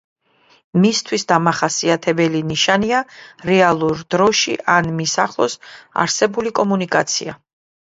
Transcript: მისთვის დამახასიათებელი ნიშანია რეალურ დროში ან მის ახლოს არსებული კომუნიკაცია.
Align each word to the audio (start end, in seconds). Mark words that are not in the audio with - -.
მისთვის 0.85 1.25
დამახასიათებელი 1.31 2.41
ნიშანია 2.53 3.03
რეალურ 3.51 4.03
დროში 4.15 4.57
ან 4.79 4.91
მის 5.03 5.15
ახლოს 5.27 5.61
არსებული 6.07 6.57
კომუნიკაცია. 6.63 7.39